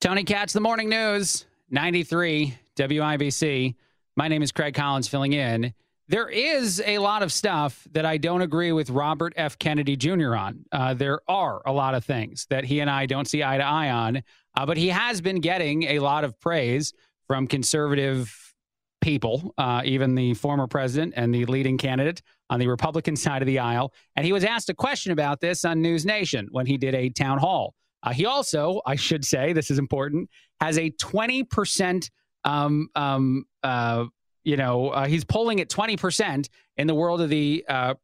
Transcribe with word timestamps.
Tony 0.00 0.24
Katz, 0.24 0.54
the 0.54 0.60
morning 0.60 0.88
news, 0.88 1.44
93 1.68 2.56
WIBC. 2.74 3.74
My 4.16 4.28
name 4.28 4.42
is 4.42 4.50
Craig 4.50 4.72
Collins 4.72 5.08
filling 5.08 5.34
in. 5.34 5.74
There 6.08 6.30
is 6.30 6.82
a 6.86 6.96
lot 6.96 7.22
of 7.22 7.30
stuff 7.30 7.86
that 7.92 8.06
I 8.06 8.16
don't 8.16 8.40
agree 8.40 8.72
with 8.72 8.88
Robert 8.88 9.34
F. 9.36 9.58
Kennedy 9.58 9.96
Jr. 9.96 10.34
on. 10.34 10.64
Uh, 10.72 10.94
there 10.94 11.20
are 11.28 11.60
a 11.66 11.72
lot 11.72 11.94
of 11.94 12.02
things 12.02 12.46
that 12.48 12.64
he 12.64 12.80
and 12.80 12.88
I 12.88 13.04
don't 13.04 13.28
see 13.28 13.44
eye 13.44 13.58
to 13.58 13.62
eye 13.62 13.90
on, 13.90 14.22
uh, 14.56 14.64
but 14.64 14.78
he 14.78 14.88
has 14.88 15.20
been 15.20 15.38
getting 15.38 15.82
a 15.82 15.98
lot 15.98 16.24
of 16.24 16.40
praise 16.40 16.94
from 17.26 17.46
conservative 17.46 18.54
people, 19.02 19.52
uh, 19.58 19.82
even 19.84 20.14
the 20.14 20.32
former 20.32 20.66
president 20.66 21.12
and 21.14 21.34
the 21.34 21.44
leading 21.44 21.76
candidate 21.76 22.22
on 22.48 22.58
the 22.58 22.68
Republican 22.68 23.16
side 23.16 23.42
of 23.42 23.46
the 23.46 23.58
aisle. 23.58 23.92
And 24.16 24.24
he 24.24 24.32
was 24.32 24.44
asked 24.44 24.70
a 24.70 24.74
question 24.74 25.12
about 25.12 25.42
this 25.42 25.62
on 25.66 25.82
News 25.82 26.06
Nation 26.06 26.48
when 26.52 26.64
he 26.64 26.78
did 26.78 26.94
a 26.94 27.10
town 27.10 27.36
hall. 27.36 27.74
Uh, 28.02 28.12
he 28.12 28.26
also, 28.26 28.80
I 28.86 28.96
should 28.96 29.24
say, 29.24 29.52
this 29.52 29.70
is 29.70 29.78
important, 29.78 30.30
has 30.60 30.78
a 30.78 30.90
20%, 30.90 32.10
um, 32.44 32.88
um, 32.94 33.44
uh, 33.62 34.06
you 34.44 34.56
know, 34.56 34.88
uh, 34.88 35.06
he's 35.06 35.24
polling 35.24 35.60
at 35.60 35.68
20% 35.68 36.48
in 36.76 36.86
the 36.86 36.94
world 36.94 37.20
of 37.20 37.28
the 37.28 37.64
uh, 37.68 37.94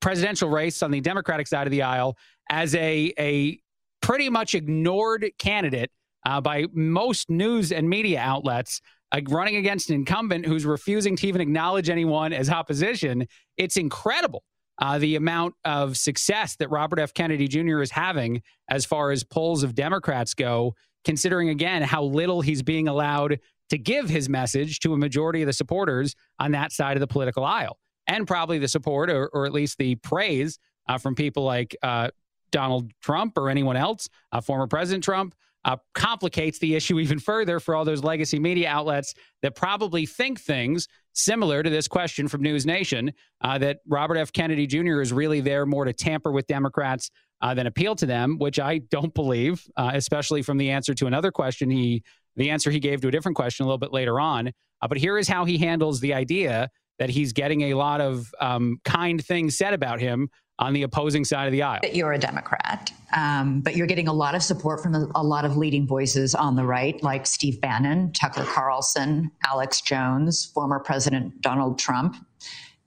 presidential 0.00 0.48
race 0.48 0.82
on 0.82 0.90
the 0.90 1.00
Democratic 1.00 1.46
side 1.46 1.66
of 1.66 1.70
the 1.70 1.82
aisle 1.82 2.16
as 2.50 2.74
a, 2.74 3.12
a 3.18 3.58
pretty 4.00 4.30
much 4.30 4.54
ignored 4.54 5.30
candidate 5.38 5.90
uh, 6.24 6.40
by 6.40 6.66
most 6.72 7.30
news 7.30 7.72
and 7.72 7.88
media 7.88 8.20
outlets. 8.20 8.80
Running 9.28 9.56
against 9.56 9.90
an 9.90 9.96
incumbent 9.96 10.46
who's 10.46 10.64
refusing 10.64 11.16
to 11.16 11.26
even 11.26 11.42
acknowledge 11.42 11.90
anyone 11.90 12.32
as 12.32 12.48
opposition, 12.48 13.26
it's 13.58 13.76
incredible 13.76 14.42
uh, 14.82 14.98
the 14.98 15.14
amount 15.14 15.54
of 15.64 15.96
success 15.96 16.56
that 16.56 16.68
Robert 16.68 16.98
F. 16.98 17.14
Kennedy 17.14 17.46
Jr. 17.46 17.82
is 17.82 17.92
having 17.92 18.42
as 18.68 18.84
far 18.84 19.12
as 19.12 19.22
polls 19.22 19.62
of 19.62 19.76
Democrats 19.76 20.34
go, 20.34 20.74
considering 21.04 21.50
again 21.50 21.82
how 21.82 22.02
little 22.02 22.40
he's 22.40 22.64
being 22.64 22.88
allowed 22.88 23.38
to 23.70 23.78
give 23.78 24.08
his 24.08 24.28
message 24.28 24.80
to 24.80 24.92
a 24.92 24.96
majority 24.96 25.40
of 25.40 25.46
the 25.46 25.52
supporters 25.52 26.16
on 26.40 26.50
that 26.50 26.72
side 26.72 26.96
of 26.96 27.00
the 27.00 27.06
political 27.06 27.44
aisle. 27.44 27.78
And 28.08 28.26
probably 28.26 28.58
the 28.58 28.66
support, 28.66 29.08
or, 29.08 29.28
or 29.28 29.46
at 29.46 29.52
least 29.52 29.78
the 29.78 29.94
praise 29.94 30.58
uh, 30.88 30.98
from 30.98 31.14
people 31.14 31.44
like 31.44 31.76
uh, 31.84 32.08
Donald 32.50 32.90
Trump 33.00 33.38
or 33.38 33.50
anyone 33.50 33.76
else, 33.76 34.08
uh, 34.32 34.40
former 34.40 34.66
President 34.66 35.04
Trump, 35.04 35.36
uh, 35.64 35.76
complicates 35.94 36.58
the 36.58 36.74
issue 36.74 36.98
even 36.98 37.20
further 37.20 37.60
for 37.60 37.76
all 37.76 37.84
those 37.84 38.02
legacy 38.02 38.40
media 38.40 38.68
outlets 38.68 39.14
that 39.42 39.54
probably 39.54 40.06
think 40.06 40.40
things 40.40 40.88
similar 41.12 41.62
to 41.62 41.70
this 41.70 41.88
question 41.88 42.28
from 42.28 42.42
News 42.42 42.66
Nation 42.66 43.12
uh, 43.40 43.58
that 43.58 43.78
Robert 43.86 44.16
F. 44.16 44.32
Kennedy 44.32 44.66
Jr. 44.66 45.00
is 45.00 45.12
really 45.12 45.40
there 45.40 45.66
more 45.66 45.84
to 45.84 45.92
tamper 45.92 46.32
with 46.32 46.46
Democrats 46.46 47.10
uh, 47.40 47.54
than 47.54 47.66
appeal 47.66 47.94
to 47.96 48.06
them, 48.06 48.38
which 48.38 48.58
I 48.60 48.78
don't 48.78 49.12
believe, 49.12 49.64
uh, 49.76 49.92
especially 49.94 50.42
from 50.42 50.58
the 50.58 50.70
answer 50.70 50.94
to 50.94 51.06
another 51.06 51.30
question 51.30 51.70
he, 51.70 52.02
the 52.36 52.50
answer 52.50 52.70
he 52.70 52.80
gave 52.80 53.00
to 53.02 53.08
a 53.08 53.10
different 53.10 53.36
question 53.36 53.64
a 53.64 53.66
little 53.66 53.78
bit 53.78 53.92
later 53.92 54.20
on. 54.20 54.48
Uh, 54.48 54.88
but 54.88 54.96
here 54.96 55.18
is 55.18 55.28
how 55.28 55.44
he 55.44 55.58
handles 55.58 56.00
the 56.00 56.14
idea 56.14 56.70
that 56.98 57.10
he's 57.10 57.32
getting 57.32 57.62
a 57.62 57.74
lot 57.74 58.00
of 58.00 58.32
um, 58.40 58.78
kind 58.84 59.24
things 59.24 59.56
said 59.56 59.74
about 59.74 60.00
him 60.00 60.28
on 60.58 60.72
the 60.72 60.82
opposing 60.82 61.24
side 61.24 61.46
of 61.46 61.52
the 61.52 61.62
aisle. 61.62 61.80
That 61.82 61.96
you're 61.96 62.12
a 62.12 62.18
Democrat, 62.18 62.92
um, 63.16 63.60
but 63.60 63.76
you're 63.76 63.86
getting 63.86 64.08
a 64.08 64.12
lot 64.12 64.34
of 64.34 64.42
support 64.42 64.82
from 64.82 64.94
a, 64.94 65.08
a, 65.14 65.22
lot 65.22 65.44
of 65.44 65.56
leading 65.56 65.86
voices 65.86 66.34
on 66.34 66.56
the 66.56 66.64
right, 66.64 67.02
like 67.02 67.26
Steve 67.26 67.60
Bannon, 67.60 68.12
Tucker 68.12 68.44
Carlson, 68.44 69.30
Alex 69.46 69.80
Jones, 69.80 70.46
former 70.46 70.78
President 70.78 71.40
Donald 71.40 71.78
Trump. 71.78 72.16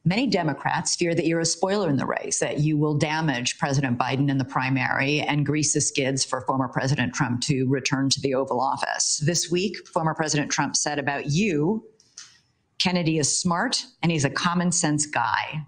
Many 0.08 0.28
Democrats 0.28 0.96
fear 0.96 1.16
that 1.16 1.26
you're 1.26 1.40
a 1.40 1.46
spoiler 1.46 1.90
in 1.90 1.98
the 1.98 2.06
race, 2.06 2.38
that 2.38 2.60
you 2.60 2.78
will 2.78 2.96
damage 2.96 3.58
President 3.58 3.98
Biden 3.98 4.30
in 4.30 4.38
the 4.38 4.46
primary 4.46 5.22
and 5.22 5.44
grease 5.44 5.74
the 5.74 5.82
skids 5.82 6.24
for 6.24 6.42
former 6.42 6.68
President 6.68 7.16
Trump 7.16 7.42
to 7.42 7.66
return 7.68 8.10
to 8.12 8.22
the 8.22 8.36
Oval 8.36 8.62
Office. 8.62 9.20
This 9.26 9.50
week, 9.50 9.88
former 9.88 10.14
President 10.14 10.52
Trump 10.52 10.76
said 10.76 11.00
about 11.00 11.32
you 11.32 11.84
Kennedy 12.78 13.18
is 13.18 13.40
smart 13.40 13.84
and 14.04 14.12
he's 14.12 14.26
a 14.26 14.30
common 14.30 14.72
sense 14.72 15.08
guy. 15.08 15.66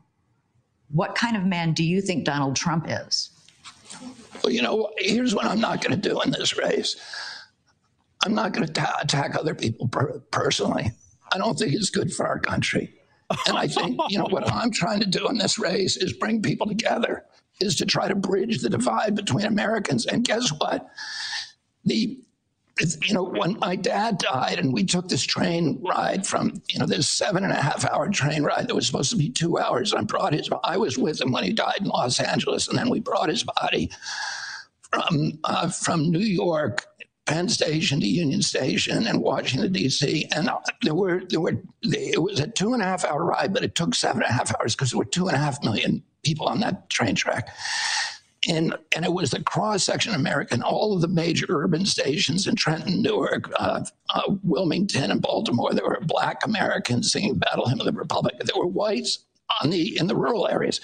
What 0.89 1.15
kind 1.15 1.35
of 1.35 1.43
man 1.45 1.73
do 1.73 1.83
you 1.83 2.01
think 2.01 2.25
Donald 2.25 2.55
Trump 2.55 2.85
is? 2.87 3.29
Well, 4.43 4.53
you 4.53 4.61
know, 4.61 4.91
here's 4.97 5.33
what 5.35 5.45
I'm 5.45 5.59
not 5.59 5.81
going 5.81 5.99
to 5.99 6.09
do 6.09 6.21
in 6.21 6.31
this 6.31 6.57
race. 6.57 6.95
I'm 8.25 8.33
not 8.33 8.53
going 8.53 8.65
to 8.65 8.73
ta- 8.73 8.99
attack 9.01 9.35
other 9.35 9.55
people 9.55 9.87
per- 9.87 10.19
personally. 10.31 10.91
I 11.31 11.37
don't 11.37 11.57
think 11.57 11.73
it's 11.73 11.89
good 11.89 12.13
for 12.13 12.25
our 12.25 12.39
country. 12.39 12.93
And 13.47 13.57
I 13.57 13.67
think, 13.67 13.99
you 14.09 14.17
know, 14.17 14.27
what 14.29 14.49
I'm 14.51 14.71
trying 14.71 15.01
to 15.01 15.05
do 15.05 15.27
in 15.27 15.37
this 15.37 15.59
race 15.59 15.97
is 15.97 16.13
bring 16.13 16.41
people 16.41 16.67
together, 16.67 17.25
is 17.59 17.75
to 17.77 17.85
try 17.85 18.07
to 18.07 18.15
bridge 18.15 18.61
the 18.61 18.69
divide 18.69 19.15
between 19.15 19.45
Americans. 19.45 20.05
And 20.05 20.23
guess 20.23 20.49
what? 20.49 20.87
The 21.83 22.19
you 22.79 23.13
know, 23.13 23.23
when 23.23 23.57
my 23.59 23.75
dad 23.75 24.17
died 24.17 24.59
and 24.59 24.73
we 24.73 24.83
took 24.83 25.07
this 25.07 25.23
train 25.23 25.79
ride 25.81 26.25
from, 26.25 26.61
you 26.69 26.79
know, 26.79 26.85
this 26.85 27.09
seven 27.09 27.43
and 27.43 27.53
a 27.53 27.61
half 27.61 27.85
hour 27.85 28.09
train 28.09 28.43
ride 28.43 28.67
that 28.67 28.75
was 28.75 28.85
supposed 28.85 29.11
to 29.11 29.17
be 29.17 29.29
two 29.29 29.57
hours. 29.57 29.93
I 29.93 30.01
brought 30.01 30.33
his, 30.33 30.49
I 30.63 30.77
was 30.77 30.97
with 30.97 31.21
him 31.21 31.31
when 31.31 31.43
he 31.43 31.53
died 31.53 31.79
in 31.81 31.88
Los 31.88 32.19
Angeles. 32.19 32.67
And 32.67 32.77
then 32.77 32.89
we 32.89 32.99
brought 32.99 33.29
his 33.29 33.43
body 33.43 33.89
from, 34.91 35.39
uh, 35.43 35.69
from 35.69 36.11
New 36.11 36.19
York, 36.19 36.85
Penn 37.25 37.49
Station 37.49 37.99
to 37.99 38.07
Union 38.07 38.41
Station 38.41 39.05
and 39.05 39.21
Washington, 39.21 39.73
D.C. 39.73 40.27
And 40.33 40.49
uh, 40.49 40.59
there 40.81 40.95
were, 40.95 41.23
there 41.29 41.41
were, 41.41 41.61
it 41.83 42.21
was 42.21 42.39
a 42.39 42.47
two 42.47 42.73
and 42.73 42.81
a 42.81 42.85
half 42.85 43.03
hour 43.03 43.25
ride, 43.25 43.53
but 43.53 43.63
it 43.63 43.75
took 43.75 43.95
seven 43.95 44.21
and 44.21 44.31
a 44.31 44.33
half 44.33 44.53
hours 44.55 44.75
because 44.75 44.91
there 44.91 44.99
were 44.99 45.05
two 45.05 45.27
and 45.27 45.35
a 45.35 45.39
half 45.39 45.61
million 45.63 46.03
people 46.23 46.47
on 46.47 46.59
that 46.61 46.89
train 46.89 47.15
track 47.15 47.49
and 48.47 48.75
and 48.95 49.05
it 49.05 49.13
was 49.13 49.33
a 49.33 49.43
cross 49.43 49.83
section 49.83 50.13
of 50.13 50.19
America 50.19 50.53
in 50.53 50.61
all 50.61 50.93
of 50.93 51.01
the 51.01 51.07
major 51.07 51.45
urban 51.49 51.85
stations 51.85 52.47
in 52.47 52.55
Trenton, 52.55 53.01
Newark, 53.01 53.51
uh, 53.59 53.83
uh, 54.09 54.21
Wilmington, 54.43 55.11
and 55.11 55.21
Baltimore. 55.21 55.73
There 55.73 55.85
were 55.85 55.99
Black 56.01 56.45
Americans 56.45 57.11
singing 57.11 57.37
"Battle 57.37 57.67
Hymn 57.67 57.79
of 57.79 57.85
the 57.85 57.91
Republic." 57.91 58.35
There 58.39 58.57
were 58.57 58.67
whites 58.67 59.25
on 59.61 59.69
the 59.69 59.97
in 59.97 60.07
the 60.07 60.15
rural 60.15 60.47
areas 60.47 60.79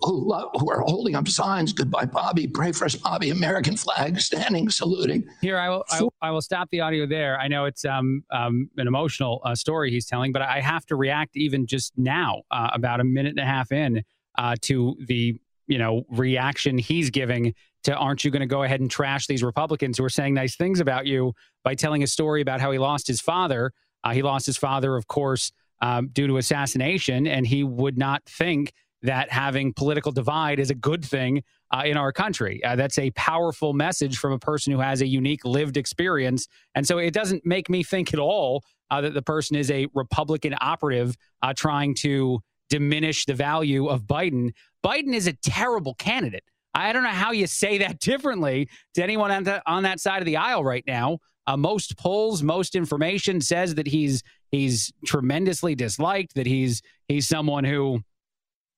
who 0.00 0.28
love, 0.28 0.50
who 0.54 0.70
are 0.70 0.80
holding 0.80 1.14
up 1.14 1.28
signs 1.28 1.72
"Goodbye, 1.72 2.06
Bobby," 2.06 2.46
"Pray 2.46 2.72
for 2.72 2.84
us, 2.84 2.94
Bobby," 2.94 3.30
American 3.30 3.76
flag, 3.76 4.20
standing, 4.20 4.68
saluting. 4.70 5.24
Here, 5.40 5.58
I 5.58 5.68
will, 5.68 5.84
I 5.90 6.08
I 6.20 6.30
will 6.30 6.42
stop 6.42 6.68
the 6.70 6.80
audio 6.80 7.06
there. 7.06 7.38
I 7.38 7.48
know 7.48 7.64
it's 7.64 7.84
um, 7.84 8.24
um, 8.30 8.70
an 8.76 8.86
emotional 8.86 9.40
uh, 9.44 9.54
story 9.54 9.90
he's 9.90 10.06
telling, 10.06 10.32
but 10.32 10.42
I 10.42 10.60
have 10.60 10.86
to 10.86 10.96
react 10.96 11.36
even 11.36 11.66
just 11.66 11.92
now, 11.96 12.42
uh, 12.50 12.70
about 12.72 13.00
a 13.00 13.04
minute 13.04 13.30
and 13.30 13.40
a 13.40 13.46
half 13.46 13.72
in, 13.72 14.02
uh, 14.38 14.56
to 14.62 14.96
the 15.06 15.38
you 15.72 15.78
know, 15.78 16.04
reaction 16.10 16.76
he's 16.76 17.08
giving 17.08 17.54
to 17.84 17.96
aren't 17.96 18.24
you 18.24 18.30
going 18.30 18.40
to 18.40 18.46
go 18.46 18.62
ahead 18.62 18.80
and 18.80 18.90
trash 18.90 19.26
these 19.26 19.42
Republicans 19.42 19.96
who 19.96 20.04
are 20.04 20.10
saying 20.10 20.34
nice 20.34 20.54
things 20.54 20.80
about 20.80 21.06
you 21.06 21.32
by 21.64 21.74
telling 21.74 22.02
a 22.02 22.06
story 22.06 22.42
about 22.42 22.60
how 22.60 22.70
he 22.70 22.78
lost 22.78 23.06
his 23.06 23.22
father. 23.22 23.72
Uh, 24.04 24.12
he 24.12 24.20
lost 24.20 24.44
his 24.44 24.58
father, 24.58 24.96
of 24.96 25.06
course, 25.06 25.50
um, 25.80 26.08
due 26.08 26.26
to 26.26 26.36
assassination, 26.36 27.26
and 27.26 27.46
he 27.46 27.64
would 27.64 27.96
not 27.96 28.22
think 28.26 28.74
that 29.00 29.32
having 29.32 29.72
political 29.72 30.12
divide 30.12 30.60
is 30.60 30.70
a 30.70 30.74
good 30.74 31.02
thing 31.02 31.42
uh, 31.74 31.84
in 31.86 31.96
our 31.96 32.12
country. 32.12 32.62
Uh, 32.62 32.76
that's 32.76 32.98
a 32.98 33.10
powerful 33.12 33.72
message 33.72 34.18
from 34.18 34.32
a 34.32 34.38
person 34.38 34.74
who 34.74 34.78
has 34.78 35.00
a 35.00 35.06
unique 35.06 35.44
lived 35.46 35.78
experience. 35.78 36.46
And 36.74 36.86
so 36.86 36.98
it 36.98 37.14
doesn't 37.14 37.46
make 37.46 37.70
me 37.70 37.82
think 37.82 38.12
at 38.12 38.20
all 38.20 38.62
uh, 38.90 39.00
that 39.00 39.14
the 39.14 39.22
person 39.22 39.56
is 39.56 39.70
a 39.70 39.86
Republican 39.94 40.54
operative 40.60 41.16
uh, 41.40 41.54
trying 41.56 41.94
to 41.96 42.40
diminish 42.72 43.26
the 43.26 43.34
value 43.34 43.86
of 43.86 44.04
Biden. 44.04 44.50
Biden 44.84 45.14
is 45.14 45.26
a 45.26 45.32
terrible 45.32 45.94
candidate. 45.94 46.44
I 46.74 46.92
don't 46.92 47.02
know 47.02 47.10
how 47.10 47.32
you 47.32 47.46
say 47.46 47.78
that 47.78 47.98
differently 48.00 48.68
to 48.94 49.02
anyone 49.02 49.30
on, 49.30 49.44
the, 49.44 49.62
on 49.70 49.82
that 49.84 50.00
side 50.00 50.20
of 50.20 50.26
the 50.26 50.36
aisle 50.36 50.64
right 50.64 50.84
now. 50.86 51.18
Uh, 51.46 51.56
most 51.56 51.96
polls, 51.98 52.42
most 52.42 52.76
information 52.76 53.40
says 53.40 53.74
that 53.74 53.88
he's 53.88 54.22
he's 54.52 54.92
tremendously 55.04 55.74
disliked. 55.74 56.36
That 56.36 56.46
he's 56.46 56.82
he's 57.08 57.26
someone 57.26 57.64
who, 57.64 58.00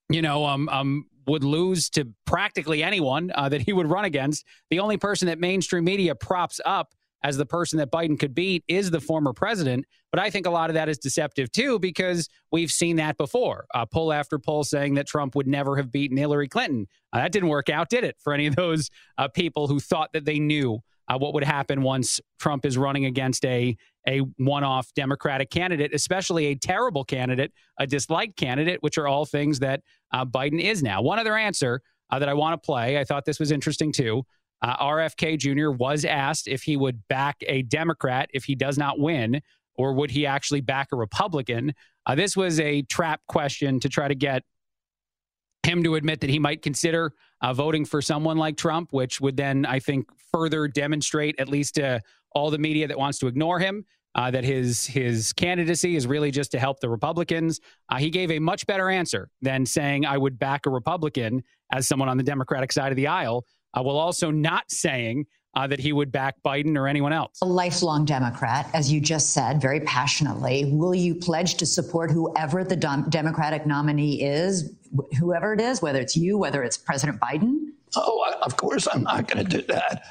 you 0.08 0.22
know, 0.22 0.46
um, 0.46 0.70
um, 0.70 1.06
would 1.26 1.44
lose 1.44 1.90
to 1.90 2.08
practically 2.24 2.82
anyone 2.82 3.30
uh, 3.34 3.50
that 3.50 3.60
he 3.60 3.74
would 3.74 3.88
run 3.90 4.06
against. 4.06 4.46
The 4.70 4.80
only 4.80 4.96
person 4.96 5.26
that 5.26 5.38
mainstream 5.38 5.84
media 5.84 6.14
props 6.14 6.58
up 6.64 6.94
as 7.24 7.38
the 7.38 7.46
person 7.46 7.78
that 7.78 7.90
Biden 7.90 8.18
could 8.18 8.34
beat 8.34 8.62
is 8.68 8.90
the 8.90 9.00
former 9.00 9.32
president. 9.32 9.86
But 10.12 10.20
I 10.20 10.30
think 10.30 10.46
a 10.46 10.50
lot 10.50 10.70
of 10.70 10.74
that 10.74 10.88
is 10.88 10.98
deceptive 10.98 11.50
too, 11.50 11.78
because 11.78 12.28
we've 12.52 12.70
seen 12.70 12.96
that 12.96 13.16
before. 13.16 13.64
Uh, 13.74 13.86
poll 13.86 14.12
after 14.12 14.38
poll 14.38 14.62
saying 14.62 14.94
that 14.94 15.08
Trump 15.08 15.34
would 15.34 15.48
never 15.48 15.76
have 15.76 15.90
beaten 15.90 16.16
Hillary 16.16 16.48
Clinton. 16.48 16.86
Uh, 17.12 17.18
that 17.18 17.32
didn't 17.32 17.48
work 17.48 17.70
out, 17.70 17.88
did 17.88 18.04
it, 18.04 18.16
for 18.20 18.32
any 18.34 18.46
of 18.46 18.54
those 18.54 18.90
uh, 19.18 19.26
people 19.26 19.66
who 19.66 19.80
thought 19.80 20.10
that 20.12 20.26
they 20.26 20.38
knew 20.38 20.78
uh, 21.08 21.18
what 21.18 21.34
would 21.34 21.44
happen 21.44 21.82
once 21.82 22.20
Trump 22.38 22.64
is 22.64 22.78
running 22.78 23.06
against 23.06 23.44
a 23.44 23.76
a 24.06 24.18
one-off 24.36 24.92
Democratic 24.94 25.48
candidate, 25.48 25.94
especially 25.94 26.46
a 26.48 26.54
terrible 26.54 27.04
candidate, 27.04 27.50
a 27.78 27.86
disliked 27.86 28.36
candidate, 28.36 28.82
which 28.82 28.98
are 28.98 29.08
all 29.08 29.24
things 29.24 29.58
that 29.60 29.80
uh, 30.12 30.26
Biden 30.26 30.60
is 30.60 30.82
now. 30.82 31.00
One 31.00 31.18
other 31.18 31.34
answer 31.38 31.80
uh, 32.10 32.18
that 32.18 32.28
I 32.28 32.34
want 32.34 32.62
to 32.62 32.66
play. 32.66 32.98
I 32.98 33.04
thought 33.04 33.24
this 33.24 33.40
was 33.40 33.50
interesting 33.50 33.92
too. 33.92 34.22
Uh, 34.62 34.76
RFK 34.76 35.38
Jr. 35.38 35.70
was 35.70 36.04
asked 36.04 36.48
if 36.48 36.62
he 36.62 36.76
would 36.76 37.06
back 37.08 37.36
a 37.46 37.62
Democrat 37.62 38.30
if 38.32 38.44
he 38.44 38.54
does 38.54 38.78
not 38.78 38.98
win, 38.98 39.40
or 39.76 39.92
would 39.92 40.10
he 40.10 40.26
actually 40.26 40.60
back 40.60 40.88
a 40.92 40.96
Republican? 40.96 41.74
Uh, 42.06 42.14
this 42.14 42.36
was 42.36 42.60
a 42.60 42.82
trap 42.82 43.20
question 43.28 43.80
to 43.80 43.88
try 43.88 44.08
to 44.08 44.14
get 44.14 44.42
him 45.64 45.82
to 45.82 45.94
admit 45.94 46.20
that 46.20 46.30
he 46.30 46.38
might 46.38 46.62
consider 46.62 47.12
uh, 47.40 47.52
voting 47.52 47.84
for 47.84 48.00
someone 48.00 48.36
like 48.36 48.56
Trump, 48.56 48.92
which 48.92 49.20
would 49.20 49.36
then, 49.36 49.66
I 49.66 49.78
think, 49.78 50.08
further 50.32 50.68
demonstrate, 50.68 51.38
at 51.38 51.48
least 51.48 51.76
to 51.76 52.00
all 52.32 52.50
the 52.50 52.58
media 52.58 52.86
that 52.88 52.98
wants 52.98 53.18
to 53.20 53.26
ignore 53.26 53.58
him, 53.58 53.84
uh, 54.14 54.30
that 54.30 54.44
his 54.44 54.86
his 54.86 55.32
candidacy 55.32 55.96
is 55.96 56.06
really 56.06 56.30
just 56.30 56.52
to 56.52 56.58
help 56.58 56.80
the 56.80 56.88
Republicans. 56.88 57.60
Uh, 57.88 57.96
he 57.96 58.10
gave 58.10 58.30
a 58.30 58.38
much 58.38 58.66
better 58.66 58.90
answer 58.90 59.28
than 59.42 59.66
saying 59.66 60.06
I 60.06 60.18
would 60.18 60.38
back 60.38 60.66
a 60.66 60.70
Republican 60.70 61.42
as 61.72 61.88
someone 61.88 62.08
on 62.08 62.16
the 62.16 62.22
Democratic 62.22 62.72
side 62.72 62.92
of 62.92 62.96
the 62.96 63.08
aisle, 63.08 63.44
uh, 63.74 63.82
while 63.82 63.98
also 63.98 64.30
not 64.30 64.70
saying 64.70 65.26
uh, 65.54 65.66
that 65.66 65.78
he 65.78 65.92
would 65.92 66.10
back 66.10 66.34
Biden 66.44 66.76
or 66.76 66.88
anyone 66.88 67.12
else. 67.12 67.38
A 67.42 67.46
lifelong 67.46 68.04
Democrat, 68.04 68.68
as 68.74 68.92
you 68.92 69.00
just 69.00 69.30
said 69.30 69.60
very 69.60 69.80
passionately. 69.80 70.70
Will 70.72 70.94
you 70.94 71.14
pledge 71.14 71.54
to 71.56 71.66
support 71.66 72.10
whoever 72.10 72.64
the 72.64 72.76
Democratic 73.08 73.66
nominee 73.66 74.22
is, 74.22 74.72
whoever 75.18 75.52
it 75.52 75.60
is, 75.60 75.80
whether 75.80 76.00
it's 76.00 76.16
you, 76.16 76.38
whether 76.38 76.62
it's 76.62 76.76
President 76.76 77.20
Biden? 77.20 77.66
Oh, 77.96 78.34
of 78.42 78.56
course 78.56 78.88
I'm 78.92 79.04
not 79.04 79.28
going 79.28 79.46
to 79.46 79.58
do 79.58 79.64
that. 79.72 80.02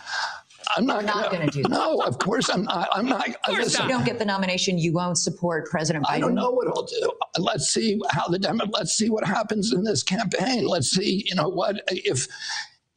I'm 0.78 0.86
not, 0.86 1.04
not 1.04 1.30
going 1.30 1.46
to 1.46 1.52
do 1.52 1.62
that. 1.64 1.70
No, 1.70 2.00
of 2.00 2.18
course 2.20 2.50
I'm 2.50 2.64
not. 2.64 2.88
I'm 2.94 3.06
not. 3.06 3.28
If 3.50 3.80
you 3.80 3.88
don't 3.90 4.06
get 4.06 4.18
the 4.18 4.26
nomination, 4.26 4.78
you 4.78 4.94
won't 4.94 5.18
support 5.18 5.70
President 5.70 6.06
Biden. 6.06 6.12
I 6.12 6.20
don't 6.20 6.36
know 6.36 6.52
what 6.52 6.68
I'll 6.68 6.86
do. 6.86 7.12
Let's 7.38 7.68
see 7.68 8.00
how 8.12 8.30
the 8.30 8.40
Demo- 8.40 8.70
Let's 8.72 8.94
see 8.94 9.10
what 9.10 9.26
happens 9.26 9.74
in 9.74 9.84
this 9.84 10.04
campaign. 10.04 10.66
Let's 10.66 10.90
see, 10.90 11.26
you 11.28 11.36
know, 11.36 11.50
what 11.50 11.84
if 11.90 12.28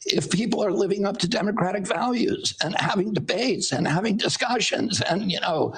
if 0.06 0.30
people 0.30 0.64
are 0.64 0.72
living 0.72 1.04
up 1.04 1.18
to 1.18 1.28
democratic 1.28 1.86
values 1.86 2.54
and 2.62 2.74
having 2.78 3.12
debates 3.12 3.72
and 3.72 3.86
having 3.86 4.16
discussions 4.16 5.00
and 5.02 5.30
you 5.30 5.40
know 5.40 5.74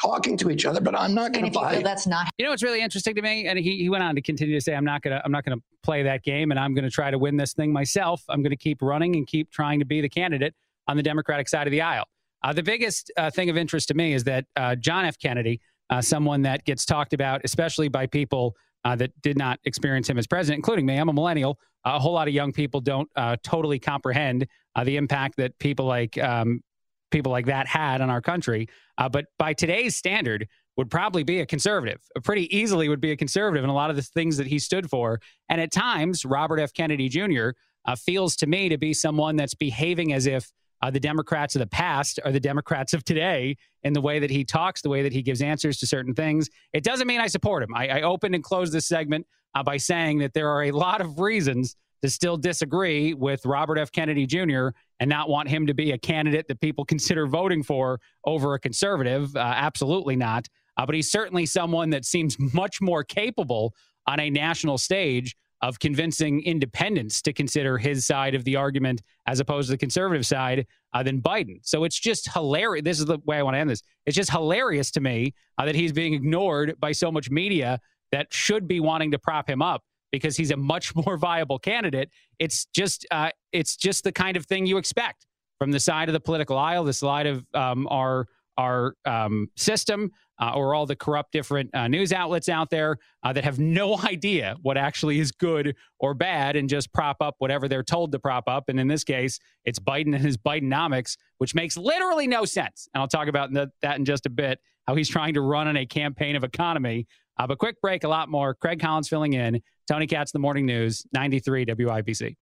talking 0.00 0.36
to 0.36 0.50
each 0.50 0.64
other 0.64 0.80
but 0.80 0.98
i'm 0.98 1.14
not 1.14 1.32
going 1.32 1.44
to 1.44 1.50
buy 1.50 1.82
that's 1.82 2.06
not 2.06 2.28
you 2.38 2.44
know 2.44 2.50
what's 2.50 2.62
really 2.62 2.80
interesting 2.80 3.14
to 3.14 3.22
me? 3.22 3.48
And 3.48 3.58
he, 3.58 3.78
he 3.78 3.88
went 3.88 4.04
on 4.04 4.14
to 4.14 4.22
continue 4.22 4.54
to 4.54 4.60
say 4.60 4.74
i'm 4.74 4.84
not 4.84 5.02
going 5.02 5.16
to 5.16 5.24
i'm 5.24 5.32
not 5.32 5.44
going 5.44 5.58
to 5.58 5.64
play 5.82 6.02
that 6.02 6.22
game 6.22 6.50
and 6.50 6.60
i'm 6.60 6.74
going 6.74 6.84
to 6.84 6.90
try 6.90 7.10
to 7.10 7.18
win 7.18 7.36
this 7.36 7.54
thing 7.54 7.72
myself. 7.72 8.22
I'm 8.28 8.42
going 8.42 8.50
to 8.50 8.56
keep 8.56 8.82
running 8.82 9.16
and 9.16 9.26
keep 9.26 9.50
trying 9.50 9.78
to 9.78 9.84
be 9.84 10.00
the 10.00 10.08
candidate 10.08 10.54
on 10.86 10.96
the 10.96 11.02
democratic 11.02 11.48
side 11.48 11.66
of 11.66 11.70
the 11.70 11.80
aisle. 11.80 12.04
Uh, 12.42 12.52
the 12.52 12.62
biggest 12.62 13.10
uh, 13.16 13.30
thing 13.30 13.50
of 13.50 13.56
interest 13.56 13.88
to 13.88 13.94
me 13.94 14.12
is 14.12 14.24
that 14.24 14.44
uh, 14.56 14.74
john 14.76 15.04
f. 15.04 15.18
Kennedy 15.18 15.60
uh, 15.90 16.00
someone 16.00 16.42
that 16.42 16.64
gets 16.64 16.84
talked 16.84 17.12
about 17.12 17.40
especially 17.44 17.88
by 17.88 18.06
people 18.06 18.54
uh, 18.88 18.96
that 18.96 19.10
did 19.20 19.36
not 19.36 19.60
experience 19.64 20.08
him 20.08 20.16
as 20.16 20.26
president, 20.26 20.56
including 20.58 20.86
me. 20.86 20.96
I'm 20.96 21.10
a 21.10 21.12
millennial. 21.12 21.58
Uh, 21.84 21.92
a 21.96 21.98
whole 21.98 22.14
lot 22.14 22.26
of 22.26 22.32
young 22.32 22.52
people 22.52 22.80
don't 22.80 23.08
uh, 23.16 23.36
totally 23.42 23.78
comprehend 23.78 24.46
uh, 24.76 24.84
the 24.84 24.96
impact 24.96 25.36
that 25.36 25.58
people 25.58 25.84
like 25.84 26.16
um, 26.16 26.62
people 27.10 27.30
like 27.30 27.44
that 27.46 27.66
had 27.66 28.00
on 28.00 28.08
our 28.08 28.22
country. 28.22 28.66
Uh, 28.96 29.08
but 29.08 29.26
by 29.38 29.52
today's 29.52 29.94
standard, 29.94 30.48
would 30.78 30.90
probably 30.90 31.24
be 31.24 31.40
a 31.40 31.46
conservative. 31.46 32.00
Pretty 32.22 32.56
easily 32.56 32.88
would 32.88 33.00
be 33.00 33.10
a 33.10 33.16
conservative 33.16 33.64
in 33.64 33.68
a 33.68 33.74
lot 33.74 33.90
of 33.90 33.96
the 33.96 34.02
things 34.02 34.36
that 34.36 34.46
he 34.46 34.60
stood 34.60 34.88
for. 34.88 35.20
And 35.48 35.60
at 35.60 35.72
times, 35.72 36.24
Robert 36.24 36.60
F. 36.60 36.72
Kennedy 36.72 37.08
Jr. 37.08 37.50
Uh, 37.84 37.96
feels 37.96 38.36
to 38.36 38.46
me 38.46 38.68
to 38.68 38.78
be 38.78 38.94
someone 38.94 39.34
that's 39.34 39.54
behaving 39.54 40.12
as 40.12 40.26
if 40.26 40.52
uh, 40.82 40.90
the 40.90 41.00
Democrats 41.00 41.54
of 41.54 41.60
the 41.60 41.66
past 41.66 42.20
are 42.24 42.32
the 42.32 42.40
Democrats 42.40 42.92
of 42.92 43.04
today 43.04 43.56
in 43.82 43.92
the 43.92 44.00
way 44.00 44.18
that 44.18 44.30
he 44.30 44.44
talks, 44.44 44.82
the 44.82 44.88
way 44.88 45.02
that 45.02 45.12
he 45.12 45.22
gives 45.22 45.42
answers 45.42 45.78
to 45.78 45.86
certain 45.86 46.14
things. 46.14 46.48
It 46.72 46.84
doesn't 46.84 47.06
mean 47.06 47.20
I 47.20 47.26
support 47.26 47.62
him. 47.62 47.74
I, 47.74 47.88
I 47.88 48.02
opened 48.02 48.34
and 48.34 48.44
closed 48.44 48.72
this 48.72 48.86
segment 48.86 49.26
uh, 49.54 49.62
by 49.62 49.76
saying 49.76 50.18
that 50.18 50.34
there 50.34 50.50
are 50.50 50.64
a 50.64 50.70
lot 50.70 51.00
of 51.00 51.20
reasons 51.20 51.76
to 52.02 52.08
still 52.08 52.36
disagree 52.36 53.12
with 53.14 53.44
Robert 53.44 53.78
F. 53.78 53.90
Kennedy 53.90 54.26
Jr. 54.26 54.68
and 55.00 55.08
not 55.10 55.28
want 55.28 55.48
him 55.48 55.66
to 55.66 55.74
be 55.74 55.92
a 55.92 55.98
candidate 55.98 56.46
that 56.48 56.60
people 56.60 56.84
consider 56.84 57.26
voting 57.26 57.62
for 57.62 58.00
over 58.24 58.54
a 58.54 58.60
conservative. 58.60 59.34
Uh, 59.34 59.40
absolutely 59.40 60.14
not. 60.14 60.46
Uh, 60.76 60.86
but 60.86 60.94
he's 60.94 61.10
certainly 61.10 61.44
someone 61.44 61.90
that 61.90 62.04
seems 62.04 62.36
much 62.54 62.80
more 62.80 63.02
capable 63.02 63.74
on 64.06 64.20
a 64.20 64.30
national 64.30 64.78
stage 64.78 65.34
of 65.60 65.78
convincing 65.78 66.42
independents 66.44 67.20
to 67.22 67.32
consider 67.32 67.78
his 67.78 68.06
side 68.06 68.34
of 68.34 68.44
the 68.44 68.56
argument 68.56 69.02
as 69.26 69.40
opposed 69.40 69.68
to 69.68 69.72
the 69.72 69.78
conservative 69.78 70.26
side 70.26 70.66
uh, 70.92 71.02
than 71.02 71.20
Biden. 71.20 71.58
So 71.62 71.84
it's 71.84 71.98
just 71.98 72.32
hilarious. 72.32 72.84
This 72.84 73.00
is 73.00 73.06
the 73.06 73.18
way 73.24 73.38
I 73.38 73.42
want 73.42 73.54
to 73.54 73.58
end 73.58 73.70
this. 73.70 73.82
It's 74.06 74.16
just 74.16 74.30
hilarious 74.30 74.90
to 74.92 75.00
me 75.00 75.34
uh, 75.58 75.64
that 75.66 75.74
he's 75.74 75.92
being 75.92 76.14
ignored 76.14 76.74
by 76.78 76.92
so 76.92 77.10
much 77.10 77.30
media 77.30 77.80
that 78.12 78.32
should 78.32 78.68
be 78.68 78.80
wanting 78.80 79.10
to 79.10 79.18
prop 79.18 79.48
him 79.48 79.60
up 79.60 79.82
because 80.12 80.36
he's 80.36 80.50
a 80.50 80.56
much 80.56 80.94
more 81.06 81.16
viable 81.16 81.58
candidate. 81.58 82.10
It's 82.38 82.66
just 82.66 83.06
uh, 83.10 83.30
it's 83.52 83.76
just 83.76 84.04
the 84.04 84.12
kind 84.12 84.36
of 84.36 84.46
thing 84.46 84.66
you 84.66 84.78
expect 84.78 85.26
from 85.58 85.72
the 85.72 85.80
side 85.80 86.08
of 86.08 86.12
the 86.12 86.20
political 86.20 86.56
aisle, 86.56 86.84
the 86.84 86.92
side 86.92 87.26
of 87.26 87.44
um, 87.52 87.88
our 87.90 88.26
our 88.58 88.94
um, 89.06 89.48
system 89.56 90.10
uh, 90.40 90.52
or 90.54 90.74
all 90.74 90.86
the 90.86 90.96
corrupt 90.96 91.32
different 91.32 91.74
uh, 91.74 91.88
news 91.88 92.12
outlets 92.12 92.48
out 92.48 92.70
there 92.70 92.96
uh, 93.22 93.32
that 93.32 93.44
have 93.44 93.58
no 93.58 93.98
idea 94.04 94.56
what 94.62 94.76
actually 94.76 95.18
is 95.18 95.32
good 95.32 95.74
or 95.98 96.12
bad 96.12 96.56
and 96.56 96.68
just 96.68 96.92
prop 96.92 97.16
up 97.20 97.36
whatever 97.38 97.68
they're 97.68 97.82
told 97.82 98.12
to 98.12 98.18
prop 98.18 98.44
up. 98.46 98.68
And 98.68 98.78
in 98.78 98.88
this 98.88 99.04
case, 99.04 99.38
it's 99.64 99.78
Biden 99.78 100.14
and 100.14 100.18
his 100.18 100.36
Bidenomics, 100.36 101.16
which 101.38 101.54
makes 101.54 101.76
literally 101.76 102.26
no 102.26 102.44
sense. 102.44 102.88
And 102.92 103.00
I'll 103.00 103.08
talk 103.08 103.28
about 103.28 103.50
that 103.52 103.98
in 103.98 104.04
just 104.04 104.26
a 104.26 104.30
bit, 104.30 104.60
how 104.86 104.94
he's 104.94 105.08
trying 105.08 105.34
to 105.34 105.40
run 105.40 105.68
on 105.68 105.76
a 105.76 105.86
campaign 105.86 106.36
of 106.36 106.44
economy. 106.44 107.06
Uh, 107.38 107.46
but 107.46 107.58
quick 107.58 107.80
break, 107.80 108.04
a 108.04 108.08
lot 108.08 108.28
more. 108.28 108.54
Craig 108.54 108.80
Collins 108.80 109.08
filling 109.08 109.34
in. 109.34 109.62
Tony 109.86 110.06
Katz, 110.06 110.32
The 110.32 110.38
Morning 110.38 110.66
News, 110.66 111.06
93 111.12 111.64
WIBC. 111.66 112.36